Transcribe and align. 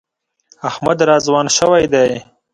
احمد 0.69 0.99
را 1.07 1.17
ځوان 1.25 1.47
شوی 1.57 1.85
دی. 1.93 2.11